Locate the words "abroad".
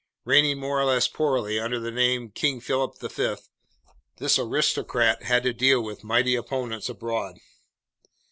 6.89-7.37